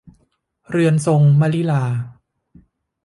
[0.69, 1.83] เรือนทรงมลิลา